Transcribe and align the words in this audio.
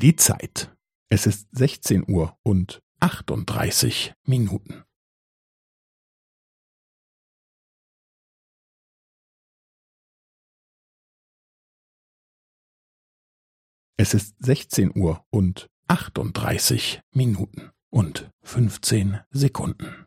Die 0.00 0.16
Zeit. 0.16 0.74
Es 1.10 1.26
ist 1.26 1.46
16 1.54 2.06
Uhr 2.10 2.34
und 2.42 2.80
38 3.00 4.14
Minuten. 4.26 4.82
Es 13.98 14.14
ist 14.14 14.42
16 14.42 14.90
Uhr 14.98 15.22
und 15.28 15.68
38 15.88 17.02
Minuten 17.14 17.70
und 17.92 18.30
15 18.42 19.20
Sekunden. 19.28 20.06